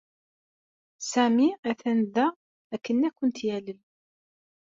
[1.11, 2.25] Sami atan da
[2.73, 3.79] akken ad kent-yalel.